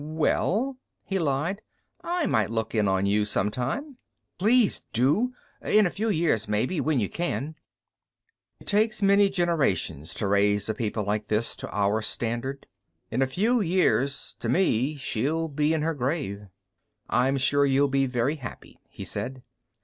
[0.03, 1.61] "Well," he lied,
[2.03, 3.97] "I might look in on you sometime."
[4.39, 5.35] "Please do!
[5.63, 7.53] In a few years, maybe, when you can."
[8.59, 12.65] It takes many generations to raise a people like this to our standard.
[13.11, 16.47] In a few years to me she'll be in her grave.
[17.07, 19.43] "I'm sure you'll be very happy," he said.